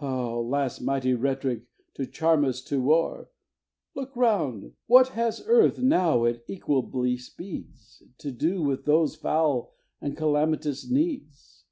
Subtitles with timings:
[0.00, 1.62] "O last mighty rhet'ric
[1.94, 3.30] to charm us to war!
[3.94, 10.16] Look round what has earth, now it equably speeds, To do with these foul and
[10.16, 11.62] calamitous needs?